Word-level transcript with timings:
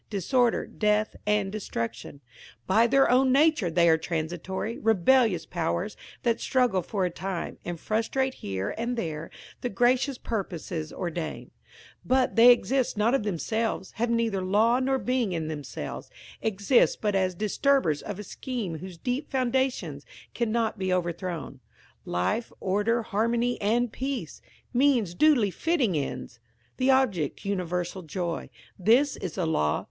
Disorder, 0.09 0.65
death, 0.65 1.15
and 1.27 1.51
destruction:–by 1.51 2.87
their 2.87 3.07
own 3.07 3.31
nature 3.31 3.69
they 3.69 3.87
are 3.87 3.99
transitory–rebellious 3.99 5.45
powers 5.45 5.95
that 6.23 6.41
struggle 6.41 6.81
for 6.81 7.05
a 7.05 7.11
time, 7.11 7.59
and 7.63 7.79
frustrate 7.79 8.33
here 8.33 8.73
and 8.79 8.97
there 8.97 9.29
the 9.61 9.69
gracious 9.69 10.17
purposes 10.17 10.91
ordained. 10.91 11.51
But 12.03 12.35
they 12.35 12.51
exist 12.51 12.97
not 12.97 13.13
of 13.13 13.21
themselves; 13.21 13.91
have 13.97 14.09
neither 14.09 14.41
law 14.41 14.79
nor 14.79 14.97
being 14.97 15.33
in 15.33 15.49
themselves; 15.49 16.09
exist 16.41 16.99
but 16.99 17.13
as 17.13 17.35
disturbers 17.35 18.01
of 18.01 18.17
a 18.17 18.23
scheme 18.23 18.79
whose 18.79 18.97
deep 18.97 19.29
foundations 19.29 20.03
cannot 20.33 20.79
be 20.79 20.91
overthrown. 20.91 21.59
Life, 22.05 22.51
order, 22.59 23.03
harmony, 23.03 23.61
and 23.61 23.91
peace; 23.93 24.41
means 24.73 25.13
duly 25.13 25.51
fitting 25.51 25.95
ends; 25.95 26.39
the 26.77 26.89
object, 26.89 27.45
universal 27.45 28.01
joy. 28.01 28.49
This 28.79 29.15
is 29.17 29.35
the 29.35 29.45
law. 29.45 29.79